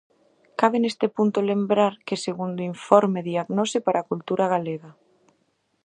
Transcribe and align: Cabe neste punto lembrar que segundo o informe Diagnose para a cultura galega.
Cabe 0.59 0.77
neste 0.81 1.05
punto 1.17 1.39
lembrar 1.51 1.93
que 2.07 2.23
segundo 2.25 2.57
o 2.61 2.69
informe 2.73 3.25
Diagnose 3.31 3.77
para 3.85 3.99
a 3.99 4.07
cultura 4.11 4.45
galega. 4.53 4.91